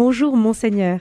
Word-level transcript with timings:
Bonjour 0.00 0.36
monseigneur. 0.36 1.00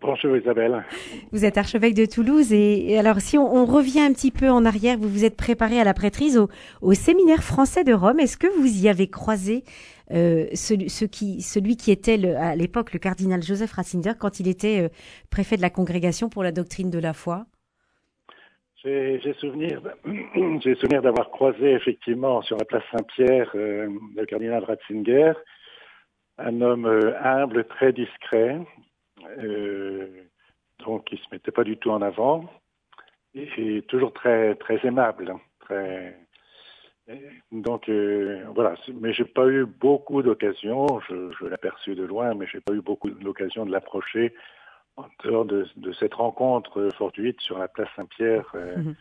Bonjour 0.00 0.36
Isabelle. 0.36 0.84
Vous 1.30 1.44
êtes 1.44 1.56
archevêque 1.56 1.94
de 1.94 2.04
Toulouse 2.04 2.52
et, 2.52 2.98
alors 2.98 3.20
si 3.20 3.38
on, 3.38 3.64
revient 3.64 4.00
un 4.00 4.12
petit 4.12 4.32
peu 4.32 4.50
en 4.50 4.64
arrière, 4.64 4.98
vous 4.98 5.08
vous 5.08 5.24
êtes 5.24 5.36
préparé 5.36 5.78
à 5.78 5.84
la 5.84 5.94
prêtrise 5.94 6.36
au, 6.82 6.94
séminaire 6.94 7.44
français 7.44 7.84
de 7.84 7.92
Rome. 7.92 8.18
Est-ce 8.18 8.36
que 8.36 8.48
vous 8.58 8.84
y 8.84 8.88
avez 8.88 9.08
croisé 9.08 9.62
euh, 10.10 10.46
qui, 11.12 11.42
celui 11.42 11.76
qui 11.76 11.92
était 11.92 12.34
à 12.34 12.56
l'époque 12.56 12.92
le 12.92 12.98
cardinal 12.98 13.40
Joseph 13.40 13.70
Ratzinger 13.70 14.14
quand 14.18 14.40
il 14.40 14.48
était 14.48 14.80
euh, 14.80 14.88
préfet 15.30 15.56
de 15.56 15.62
la 15.62 15.70
congrégation 15.70 16.28
pour 16.28 16.42
la 16.42 16.50
doctrine 16.50 16.90
de 16.90 16.98
la 16.98 17.12
foi? 17.12 17.46
J'ai 18.82 19.34
souvenir, 19.38 19.80
j'ai 20.64 20.74
souvenir 20.74 21.02
d'avoir 21.02 21.30
croisé 21.30 21.70
effectivement 21.70 22.42
sur 22.42 22.56
la 22.56 22.64
place 22.64 22.82
Saint-Pierre 22.90 23.52
euh, 23.54 23.88
le 24.16 24.26
cardinal 24.26 24.64
Ratzinger, 24.64 25.34
un 26.38 26.60
homme 26.60 26.86
humble, 27.22 27.64
très 27.64 27.92
discret, 27.92 28.58
euh, 29.38 30.06
donc 30.84 31.10
il 31.12 31.18
se 31.18 31.26
mettait 31.32 31.50
pas 31.50 31.64
du 31.64 31.76
tout 31.76 31.90
en 31.90 32.02
avant 32.02 32.44
et, 33.34 33.82
toujours 33.88 34.12
très 34.12 34.54
très 34.56 34.84
aimable, 34.86 35.34
très 35.60 36.16
donc 37.52 37.88
euh, 37.88 38.44
voilà, 38.54 38.74
mais 39.00 39.12
j'ai 39.14 39.24
pas 39.24 39.46
eu 39.46 39.64
beaucoup 39.64 40.22
d'occasions. 40.22 41.00
Je, 41.08 41.52
aperçu 41.52 41.94
de 41.94 42.04
loin, 42.04 42.34
mais 42.34 42.46
j'ai 42.46 42.60
pas 42.60 42.74
eu 42.74 42.82
beaucoup 42.82 43.08
d'occasions 43.08 43.64
de 43.64 43.72
l'approcher 43.72 44.34
en 44.96 45.06
dehors 45.24 45.46
de, 45.46 45.66
de, 45.76 45.92
cette 45.92 46.14
rencontre 46.14 46.90
fortuite 46.98 47.40
sur 47.40 47.58
la 47.58 47.68
place 47.68 47.88
Saint-Pierre 47.96 48.50
euh, 48.54 48.76
mhm. 48.76 48.94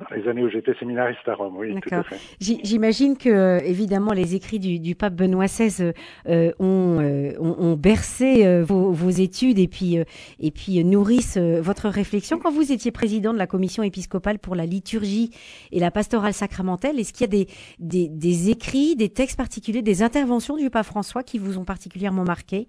Dans 0.00 0.16
les 0.16 0.26
années 0.28 0.42
où 0.42 0.48
j'étais 0.48 0.72
séminariste 0.74 1.28
à 1.28 1.34
Rome, 1.34 1.58
oui, 1.58 1.78
tout 1.78 1.94
à 1.94 2.02
fait. 2.02 2.16
J'imagine 2.40 3.18
que, 3.18 3.28
euh, 3.28 3.58
évidemment, 3.58 4.12
les 4.12 4.34
écrits 4.34 4.58
du, 4.58 4.94
pape 4.94 5.14
Benoît 5.14 5.44
XVI 5.44 5.92
euh, 6.26 6.52
ont, 6.58 7.00
euh, 7.00 7.32
ont, 7.38 7.76
bercé 7.76 8.62
vos, 8.62 8.92
vos, 8.92 9.10
études 9.10 9.58
et 9.58 9.68
puis, 9.68 9.98
et 10.38 10.50
puis 10.50 10.82
nourrissent 10.84 11.36
votre 11.36 11.88
réflexion. 11.90 12.38
Quand 12.38 12.50
vous 12.50 12.72
étiez 12.72 12.92
président 12.92 13.34
de 13.34 13.38
la 13.38 13.46
commission 13.46 13.82
épiscopale 13.82 14.38
pour 14.38 14.54
la 14.54 14.64
liturgie 14.64 15.30
et 15.70 15.80
la 15.80 15.90
pastorale 15.90 16.32
sacramentelle, 16.32 16.98
est-ce 16.98 17.12
qu'il 17.12 17.22
y 17.22 17.24
a 17.24 17.44
des, 17.44 17.46
des, 17.78 18.08
des, 18.08 18.50
écrits, 18.50 18.96
des 18.96 19.10
textes 19.10 19.36
particuliers, 19.36 19.82
des 19.82 20.02
interventions 20.02 20.56
du 20.56 20.70
pape 20.70 20.86
François 20.86 21.22
qui 21.22 21.38
vous 21.38 21.58
ont 21.58 21.64
particulièrement 21.64 22.24
marqué? 22.24 22.68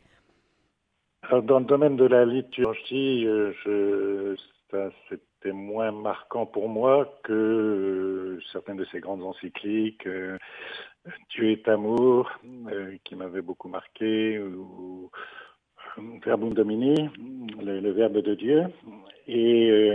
Alors, 1.24 1.44
Dans 1.44 1.60
le 1.60 1.66
domaine 1.66 1.96
de 1.96 2.06
la 2.06 2.26
liturgie, 2.26 3.24
je, 3.24 4.36
ça, 4.70 4.90
c'était 5.42 5.56
moins 5.56 5.92
marquant 5.92 6.46
pour 6.46 6.70
moi 6.70 7.18
que 7.24 7.34
euh, 7.34 8.40
certaines 8.52 8.78
de 8.78 8.86
ces 8.86 9.00
grandes 9.00 9.24
encycliques, 9.24 10.06
euh, 10.06 10.38
Dieu 11.30 11.52
est 11.52 11.68
amour, 11.68 12.30
euh, 12.72 12.96
qui 13.04 13.16
m'avait 13.16 13.42
beaucoup 13.42 13.68
marqué, 13.68 14.40
ou 14.40 15.10
Verbum 16.24 16.54
Domini, 16.54 17.10
le, 17.60 17.92
Verbe 17.92 18.20
de 18.20 18.36
Dieu. 18.36 18.66
Et, 19.28 19.92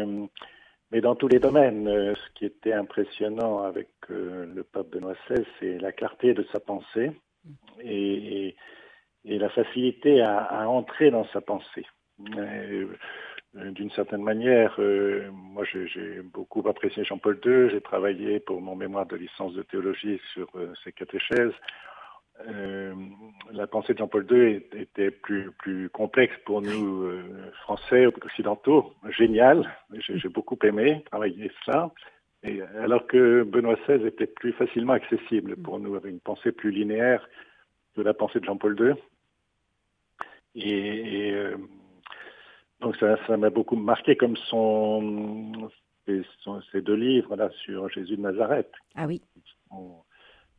mais 0.90 1.00
dans 1.00 1.14
tous 1.14 1.28
les 1.28 1.38
domaines, 1.38 1.86
ce 1.86 2.30
qui 2.34 2.44
était 2.44 2.72
impressionnant 2.72 3.62
avec 3.62 3.88
le 4.08 4.62
pape 4.62 4.90
Benoît 4.90 5.14
XVI, 5.28 5.44
c'est 5.58 5.78
la 5.78 5.92
clarté 5.92 6.34
de 6.34 6.44
sa 6.52 6.60
pensée 6.60 7.12
et, 7.82 8.56
la 9.24 9.48
facilité 9.48 10.20
à, 10.20 10.68
entrer 10.68 11.10
dans 11.10 11.26
sa 11.28 11.40
pensée. 11.40 11.86
Euh, 13.58 13.70
d'une 13.70 13.90
certaine 13.90 14.22
manière, 14.22 14.74
euh, 14.78 15.30
moi 15.32 15.64
j'ai 15.64 16.20
beaucoup 16.22 16.66
apprécié 16.68 17.04
Jean-Paul 17.04 17.38
II, 17.44 17.70
j'ai 17.70 17.80
travaillé 17.80 18.40
pour 18.40 18.60
mon 18.60 18.74
mémoire 18.74 19.06
de 19.06 19.16
licence 19.16 19.54
de 19.54 19.62
théologie 19.62 20.20
sur 20.34 20.48
euh, 20.56 20.72
ses 20.84 20.92
catéchèses. 20.92 21.54
la 23.52 23.66
pensée 23.66 23.94
de 23.94 23.98
Jean-Paul 23.98 24.26
II 24.30 24.62
était 24.72 25.10
plus, 25.10 25.50
plus 25.52 25.88
complexe 25.88 26.34
pour 26.44 26.60
nous 26.60 27.08
Français, 27.62 28.04
occidentaux, 28.04 28.92
génial, 29.08 29.66
j'ai 30.00 30.28
beaucoup 30.28 30.58
aimé 30.62 31.02
travailler 31.10 31.50
cela. 31.64 31.90
Et, 32.42 32.60
alors 32.82 33.06
que 33.06 33.42
Benoît 33.42 33.76
XVI 33.86 34.06
était 34.06 34.26
plus 34.26 34.52
facilement 34.52 34.92
accessible 34.92 35.56
pour 35.56 35.78
nous, 35.80 35.94
avec 35.94 36.12
une 36.12 36.20
pensée 36.20 36.52
plus 36.52 36.70
linéaire 36.70 37.26
de 37.96 38.02
la 38.02 38.12
pensée 38.12 38.38
de 38.38 38.44
Jean-Paul 38.44 38.76
II. 38.78 38.94
Et, 40.56 41.28
et 41.28 41.54
donc 42.80 42.96
ça, 42.96 43.16
ça 43.26 43.36
m'a 43.36 43.50
beaucoup 43.50 43.76
marqué 43.76 44.16
comme 44.16 44.36
son, 44.36 45.70
ces, 46.06 46.80
deux 46.82 46.94
livres 46.94 47.36
là 47.36 47.50
sur 47.64 47.88
Jésus 47.88 48.16
de 48.16 48.22
Nazareth. 48.22 48.70
Ah 48.94 49.06
oui. 49.06 49.22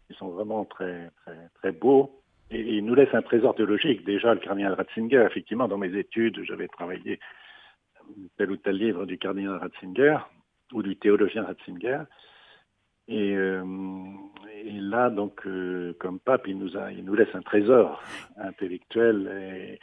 Ils 0.10 0.16
sont, 0.16 0.30
vraiment 0.30 0.66
très 0.66 1.12
très 1.24 1.50
très 1.56 1.72
beaux 1.72 2.22
et, 2.50 2.78
ils 2.78 2.86
nous 2.86 2.96
laissent 2.96 3.14
un 3.14 3.22
trésor 3.22 3.56
théologique. 3.56 4.06
Déjà 4.06 4.34
le 4.34 4.40
cardinal 4.40 4.74
Ratzinger, 4.74 5.26
effectivement, 5.30 5.68
dans 5.68 5.78
mes 5.78 5.96
études, 5.98 6.44
j'avais 6.44 6.68
travaillé 6.68 7.20
tel 8.38 8.52
ou 8.52 8.58
tel 8.58 8.78
livre 8.78 9.06
du 9.06 9.18
cardinal 9.18 9.58
Ratzinger 9.58 10.18
ou 10.74 10.82
du 10.82 10.96
théologien 10.96 11.44
Ratzinger. 11.44 12.04
Et, 13.10 13.36
euh, 13.36 13.64
et 14.54 14.80
là, 14.82 15.10
donc, 15.10 15.46
euh, 15.46 15.94
comme 16.00 16.20
pape, 16.20 16.48
il 16.48 16.58
nous, 16.58 16.76
a, 16.78 16.92
il 16.92 17.06
nous 17.06 17.16
laisse 17.16 17.34
un 17.34 17.42
trésor 17.42 18.02
intellectuel 18.38 19.30
et, 19.54 19.80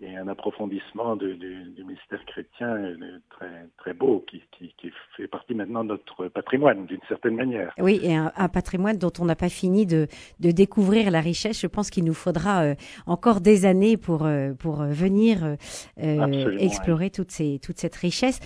et 0.00 0.16
un 0.16 0.28
approfondissement 0.28 1.16
du 1.16 1.84
mystère 1.84 2.24
chrétien 2.26 2.68
euh, 2.68 2.96
très, 3.30 3.66
très 3.78 3.94
beau 3.94 4.24
qui, 4.30 4.42
qui, 4.52 4.72
qui, 4.78 4.92
fait 5.16 5.26
partie 5.26 5.54
maintenant 5.54 5.82
de 5.82 5.88
notre 5.88 6.28
patrimoine 6.28 6.86
d'une 6.86 7.00
certaine 7.08 7.34
manière. 7.34 7.74
Oui, 7.78 7.98
et 8.04 8.14
un, 8.14 8.30
patrimoine 8.48 8.96
dont 8.96 9.12
on 9.18 9.24
n'a 9.24 9.34
pas 9.34 9.48
fini 9.48 9.86
de, 9.86 10.06
de, 10.38 10.52
découvrir 10.52 11.10
la 11.10 11.20
richesse. 11.20 11.60
Je 11.60 11.66
pense 11.66 11.90
qu'il 11.90 12.04
nous 12.04 12.14
faudra 12.14 12.62
euh, 12.62 12.74
encore 13.06 13.40
des 13.40 13.66
années 13.66 13.96
pour, 13.96 14.24
euh, 14.24 14.54
pour 14.54 14.84
venir 14.84 15.56
explorer 15.96 17.10
toute, 17.10 17.32
ces, 17.32 17.58
toute 17.58 17.78
cette 17.78 17.96
richesse. 17.96 18.38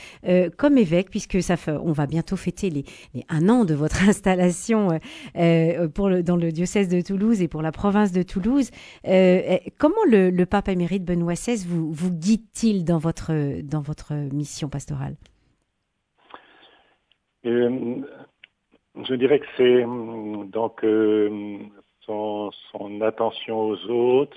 comme 0.57 0.79
évêque, 0.79 1.11
puisque 1.11 1.43
ça 1.43 1.57
fait, 1.59 1.73
on 1.73 1.93
va 1.93 2.07
bientôt 2.07 2.37
fêter 2.37 2.71
les, 2.71 2.85
les 3.15 3.25
un 3.29 3.49
an 3.51 3.65
de 3.65 3.75
votre 3.75 4.03
installation 4.09 4.89
pour 5.95 6.09
le, 6.09 6.23
dans 6.23 6.37
le 6.37 6.51
diocèse 6.51 6.89
de 6.89 7.03
Toulouse 7.03 7.43
et 7.43 7.49
pour 7.49 7.61
la 7.61 7.73
province 7.73 8.13
de 8.13 8.23
Toulouse, 8.23 8.71
comment 9.79 10.05
le, 10.09 10.31
le 10.31 10.47
pape 10.47 10.69
émérite 10.69 11.05
Benoît 11.05 11.35
vous, 11.67 11.93
vous 11.93 12.11
guide-t-il 12.11 12.85
dans 12.85 12.99
votre, 12.99 13.63
dans 13.63 13.81
votre 13.81 14.15
mission 14.33 14.69
pastorale? 14.69 15.17
Euh, 17.45 18.01
Je 19.03 19.15
dirais 19.15 19.41
que 19.41 19.47
c'est 19.57 19.83
donc 20.51 20.85
euh, 20.85 21.59
son, 22.07 22.51
attention 23.03 23.61
aux 23.61 23.91
autres. 23.91 24.37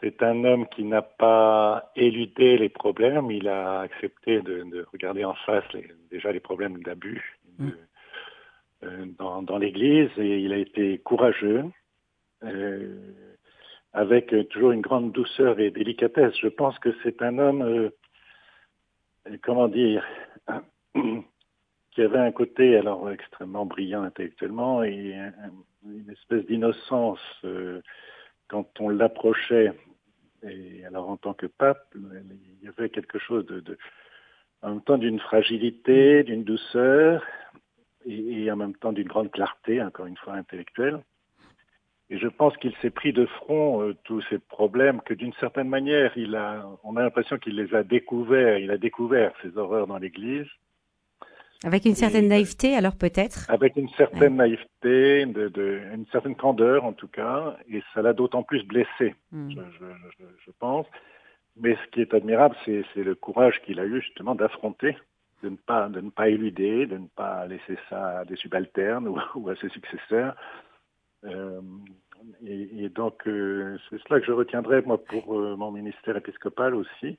c'est 0.00 0.22
un 0.22 0.44
homme 0.44 0.68
qui 0.68 0.84
n'a 0.84 1.02
pas 1.02 1.90
éludé 1.96 2.58
les 2.58 2.68
problèmes. 2.68 3.30
Il 3.30 3.48
a 3.48 3.80
accepté 3.80 4.40
de, 4.42 4.86
regarder 4.92 5.24
en 5.24 5.34
face 5.46 5.64
déjà 6.10 6.30
les 6.30 6.40
problèmes 6.40 6.82
d'abus 6.82 7.38
mmh. 7.58 7.68
euh, 8.84 9.06
dans, 9.18 9.42
dans 9.42 9.58
l'Église 9.58 10.10
et 10.18 10.40
il 10.40 10.52
a 10.52 10.58
été 10.58 10.98
courageux 10.98 11.64
avec 13.92 14.32
euh, 14.32 14.44
toujours 14.44 14.72
une 14.72 14.80
grande 14.80 15.12
douceur 15.12 15.58
et 15.60 15.70
délicatesse. 15.70 16.34
Je 16.40 16.48
pense 16.48 16.78
que 16.78 16.90
c'est 17.02 17.22
un 17.22 17.38
homme, 17.38 17.62
euh, 17.62 17.90
comment 19.42 19.68
dire, 19.68 20.06
qui 20.94 22.02
avait 22.02 22.18
un 22.18 22.32
côté 22.32 22.76
alors 22.76 23.10
extrêmement 23.10 23.66
brillant 23.66 24.02
intellectuellement 24.02 24.82
et 24.84 25.14
une 25.84 26.10
espèce 26.10 26.44
d'innocence 26.46 27.20
euh, 27.44 27.80
quand 28.48 28.68
on 28.80 28.88
l'approchait. 28.88 29.72
Et 30.44 30.84
alors 30.84 31.08
en 31.08 31.16
tant 31.16 31.34
que 31.34 31.46
pape, 31.46 31.92
il 31.94 32.64
y 32.64 32.68
avait 32.68 32.90
quelque 32.90 33.18
chose 33.18 33.44
de, 33.46 33.60
de 33.60 33.78
en 34.62 34.70
même 34.70 34.82
temps 34.82 34.98
d'une 34.98 35.20
fragilité, 35.20 36.24
d'une 36.24 36.44
douceur 36.44 37.24
et, 38.04 38.44
et 38.44 38.50
en 38.50 38.56
même 38.56 38.74
temps 38.76 38.92
d'une 38.92 39.08
grande 39.08 39.30
clarté, 39.30 39.82
encore 39.82 40.06
une 40.06 40.16
fois 40.16 40.34
intellectuelle. 40.34 41.00
Et 42.10 42.18
je 42.18 42.28
pense 42.28 42.56
qu'il 42.56 42.74
s'est 42.80 42.90
pris 42.90 43.12
de 43.12 43.26
front 43.26 43.82
euh, 43.82 43.94
tous 44.04 44.22
ces 44.30 44.38
problèmes 44.38 45.02
que 45.02 45.12
d'une 45.12 45.34
certaine 45.34 45.68
manière, 45.68 46.16
il 46.16 46.36
a, 46.36 46.66
on 46.82 46.96
a 46.96 47.02
l'impression 47.02 47.36
qu'il 47.36 47.56
les 47.56 47.74
a 47.74 47.82
découverts. 47.82 48.58
Il 48.58 48.70
a 48.70 48.78
découvert 48.78 49.32
ces 49.42 49.58
horreurs 49.58 49.86
dans 49.86 49.98
l'Église. 49.98 50.46
Avec 51.64 51.84
une 51.84 51.96
certaine 51.96 52.28
naïveté, 52.28 52.76
alors 52.76 52.96
peut-être? 52.96 53.50
Avec 53.50 53.76
une 53.76 53.88
certaine 53.90 54.36
naïveté, 54.36 55.26
de, 55.26 55.48
de, 55.48 55.80
une 55.92 56.06
certaine 56.12 56.36
candeur 56.36 56.84
en 56.84 56.92
tout 56.92 57.08
cas, 57.08 57.56
et 57.68 57.82
ça 57.92 58.00
l'a 58.00 58.12
d'autant 58.12 58.44
plus 58.44 58.62
blessé, 58.62 59.16
hmm. 59.32 59.50
je, 59.50 59.60
je, 59.80 60.24
je, 60.46 60.50
pense. 60.60 60.86
Mais 61.56 61.74
ce 61.74 61.90
qui 61.90 62.00
est 62.00 62.14
admirable, 62.14 62.54
c'est 62.64 62.84
le 62.94 63.16
courage 63.16 63.60
qu'il 63.66 63.80
a 63.80 63.84
eu 63.84 64.00
justement 64.00 64.36
d'affronter, 64.36 64.96
de 65.42 65.48
ne 65.48 65.56
pas 65.56 65.88
de 65.88 66.00
ne 66.00 66.10
pas 66.10 66.28
éluder, 66.28 66.86
de 66.86 66.98
ne 66.98 67.08
pas 67.08 67.44
laisser 67.46 67.76
ça 67.90 68.20
à 68.20 68.24
des 68.24 68.36
subalternes 68.36 69.08
ou, 69.08 69.18
ou 69.34 69.48
à 69.48 69.56
ses 69.56 69.68
successeurs, 69.70 70.36
euh, 71.24 71.60
et, 72.44 72.88
donc, 72.88 73.26
euh, 73.26 73.78
c'est 73.88 74.00
cela 74.02 74.20
que 74.20 74.26
je 74.26 74.32
retiendrai, 74.32 74.82
moi, 74.82 75.02
pour 75.02 75.38
euh, 75.38 75.56
mon 75.56 75.70
ministère 75.70 76.16
épiscopal 76.16 76.74
aussi. 76.74 77.18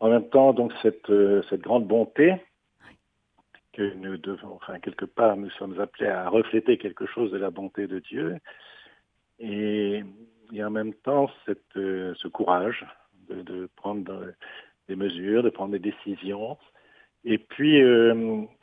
En 0.00 0.10
même 0.10 0.28
temps, 0.28 0.52
donc, 0.52 0.72
cette, 0.82 1.10
cette 1.48 1.62
grande 1.62 1.86
bonté 1.86 2.34
que 3.72 3.94
nous 3.94 4.16
devons, 4.18 4.54
enfin, 4.54 4.78
quelque 4.80 5.04
part, 5.04 5.36
nous 5.36 5.50
sommes 5.50 5.80
appelés 5.80 6.08
à 6.08 6.28
refléter 6.28 6.78
quelque 6.78 7.06
chose 7.06 7.30
de 7.32 7.38
la 7.38 7.50
bonté 7.50 7.86
de 7.86 7.98
Dieu. 7.98 8.38
Et, 9.38 10.04
et 10.52 10.64
en 10.64 10.70
même 10.70 10.94
temps 10.94 11.28
cette, 11.44 11.72
ce 11.74 12.28
courage 12.28 12.86
de, 13.28 13.42
de, 13.42 13.68
prendre 13.74 14.32
des 14.88 14.94
mesures, 14.94 15.42
de 15.42 15.50
prendre 15.50 15.72
des 15.72 15.80
décisions. 15.80 16.56
Et 17.24 17.38
puis, 17.38 17.80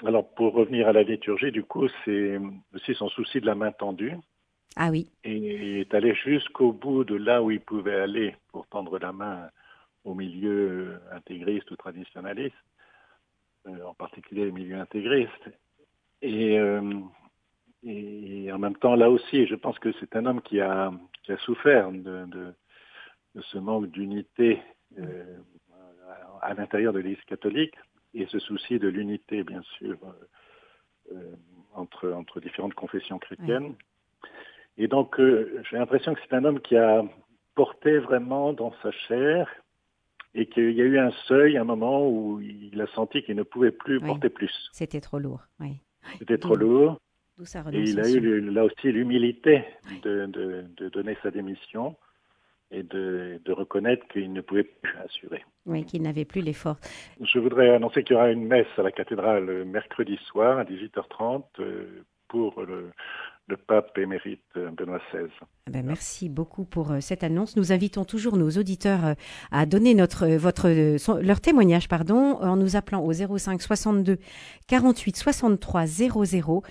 alors 0.05 0.29
pour 0.35 0.53
revenir 0.53 0.87
à 0.87 0.93
la 0.93 1.03
liturgie, 1.03 1.51
du 1.51 1.63
coup, 1.63 1.87
c'est 2.05 2.39
aussi 2.75 2.93
son 2.93 3.09
souci 3.09 3.41
de 3.41 3.45
la 3.47 3.55
main 3.55 3.71
tendue. 3.71 4.13
Ah 4.75 4.89
oui. 4.89 5.09
Et 5.23 5.35
il 5.35 5.77
est 5.79 5.93
allé 5.93 6.13
jusqu'au 6.15 6.71
bout 6.71 7.03
de 7.03 7.15
là 7.15 7.41
où 7.43 7.51
il 7.51 7.59
pouvait 7.59 7.99
aller 7.99 8.35
pour 8.51 8.67
tendre 8.67 8.99
la 8.99 9.11
main 9.11 9.49
au 10.03 10.13
milieu 10.13 10.99
intégriste 11.11 11.69
ou 11.71 11.75
traditionnaliste, 11.75 12.55
euh, 13.67 13.83
en 13.83 13.93
particulier 13.93 14.45
le 14.45 14.51
milieu 14.51 14.79
intégriste. 14.79 15.49
Et, 16.21 16.57
euh, 16.59 16.99
et, 17.83 18.51
en 18.51 18.59
même 18.59 18.75
temps, 18.77 18.95
là 18.95 19.09
aussi, 19.09 19.45
je 19.47 19.55
pense 19.55 19.77
que 19.79 19.91
c'est 19.99 20.15
un 20.15 20.25
homme 20.25 20.41
qui 20.41 20.61
a, 20.61 20.91
qui 21.23 21.31
a 21.31 21.37
souffert 21.37 21.91
de, 21.91 22.25
de, 22.25 22.53
de 23.35 23.41
ce 23.41 23.57
manque 23.57 23.87
d'unité 23.87 24.61
euh, 24.99 25.37
à 26.41 26.53
l'intérieur 26.53 26.93
de 26.93 26.99
l'Église 26.99 27.23
catholique 27.25 27.75
et 28.13 28.25
ce 28.27 28.39
souci 28.39 28.79
de 28.79 28.87
l'unité, 28.87 29.43
bien 29.43 29.61
sûr, 29.77 29.97
euh, 31.11 31.35
entre, 31.73 32.11
entre 32.11 32.39
différentes 32.39 32.73
confessions 32.73 33.19
chrétiennes. 33.19 33.75
Et 34.77 34.87
donc, 34.87 35.19
euh, 35.19 35.61
j'ai 35.69 35.77
l'impression 35.77 36.13
que 36.13 36.19
c'est 36.21 36.35
un 36.35 36.43
homme 36.43 36.59
qui 36.59 36.75
a 36.75 37.03
porté 37.55 37.97
vraiment 37.99 38.53
dans 38.53 38.73
sa 38.81 38.91
chair 38.91 39.49
et 40.33 40.45
qu'il 40.47 40.71
y 40.71 40.81
a 40.81 40.85
eu 40.85 40.97
un 40.97 41.11
seuil, 41.27 41.57
un 41.57 41.63
moment 41.63 42.07
où 42.07 42.39
il 42.41 42.79
a 42.81 42.87
senti 42.87 43.23
qu'il 43.23 43.35
ne 43.35 43.43
pouvait 43.43 43.71
plus 43.71 43.99
porter 43.99 44.29
plus. 44.29 44.69
C'était 44.71 45.01
trop 45.01 45.19
lourd, 45.19 45.41
oui. 45.59 45.81
C'était 46.19 46.37
trop 46.37 46.55
lourd. 46.55 46.99
et 47.71 47.79
il 47.79 47.99
a 47.99 48.09
eu 48.09 48.49
là 48.49 48.65
aussi 48.65 48.91
l'humilité 48.91 49.65
de, 50.03 50.25
de, 50.27 50.65
de, 50.77 50.89
donner 50.89 51.17
sa 51.21 51.31
démission 51.31 51.95
et 52.71 52.83
de, 52.83 53.39
de 53.43 53.51
reconnaître 53.51 54.07
qu'il 54.07 54.31
ne 54.31 54.41
pouvait 54.41 54.63
plus 54.63 54.97
assurer. 55.05 55.43
Oui, 55.65 55.85
qu'il 55.85 56.01
n'avait 56.01 56.25
plus 56.25 56.41
l'effort. 56.41 56.77
Je 57.21 57.39
voudrais 57.39 57.69
annoncer 57.69 58.03
qu'il 58.03 58.15
y 58.15 58.19
aura 58.19 58.31
une 58.31 58.45
messe 58.45 58.67
à 58.77 58.81
la 58.81 58.91
cathédrale 58.91 59.65
mercredi 59.65 60.17
soir 60.27 60.57
à 60.57 60.63
18h30 60.63 61.43
euh, 61.59 62.03
pour 62.27 62.61
le, 62.61 62.91
le 63.51 63.57
pape 63.57 63.97
émérite 63.97 64.41
euh, 64.55 64.71
Benoît 64.71 64.99
XVI. 65.11 65.27
Eh 65.67 65.71
ben, 65.71 65.85
merci 65.85 66.29
beaucoup 66.29 66.63
pour 66.63 66.91
euh, 66.91 67.01
cette 67.01 67.21
annonce. 67.21 67.57
Nous 67.57 67.73
invitons 67.73 68.05
toujours 68.05 68.37
nos 68.37 68.49
auditeurs 68.51 69.05
euh, 69.05 69.13
à 69.51 69.65
donner 69.65 69.93
notre, 69.93 70.25
votre, 70.27 70.69
leur 71.21 71.41
témoignage 71.41 71.89
pardon, 71.89 72.37
en 72.41 72.55
nous 72.55 72.77
appelant 72.77 73.03
au 73.03 73.11
05 73.11 73.61
62 73.61 74.17
48 74.67 75.17
63 75.17 75.85
00 75.85 76.63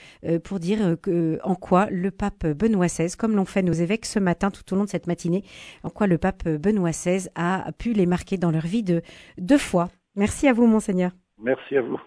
pour 0.43 0.59
dire 0.59 0.97
que, 1.03 1.38
en 1.44 1.55
quoi 1.55 1.88
le 1.91 2.11
pape 2.11 2.47
Benoît 2.47 2.87
XVI, 2.87 3.15
comme 3.17 3.37
l'ont 3.37 3.44
fait 3.44 3.62
nos 3.62 3.73
évêques 3.73 4.06
ce 4.06 4.19
matin 4.19 4.50
tout 4.50 4.73
au 4.73 4.76
long 4.76 4.85
de 4.85 4.88
cette 4.88 5.06
matinée, 5.06 5.44
en 5.83 5.91
quoi 5.91 6.06
le 6.06 6.17
pape 6.17 6.49
Benoît 6.49 6.91
XVI 6.91 7.29
a 7.35 7.71
pu 7.79 7.93
les 7.93 8.06
marquer 8.06 8.38
dans 8.38 8.50
leur 8.50 8.67
vie 8.67 8.83
de, 8.83 9.03
de 9.37 9.56
foi. 9.59 9.88
Merci 10.17 10.49
à 10.49 10.55
vous, 10.55 10.67
monseigneur. 10.67 11.12
Merci 11.38 11.76
à 11.76 11.83
vous. 11.83 12.00